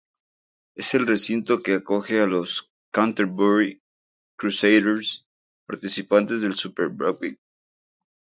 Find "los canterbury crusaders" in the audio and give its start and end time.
2.25-5.27